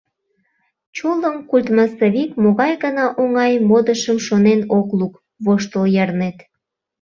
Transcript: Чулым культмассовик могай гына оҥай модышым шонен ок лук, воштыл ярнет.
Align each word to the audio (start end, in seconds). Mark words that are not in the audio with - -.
Чулым 0.95 1.35
культмассовик 1.49 2.31
могай 2.43 2.73
гына 2.83 3.05
оҥай 3.21 3.53
модышым 3.69 4.17
шонен 4.27 4.59
ок 4.77 4.87
лук, 4.97 5.13
воштыл 5.45 5.83
ярнет. 6.03 6.37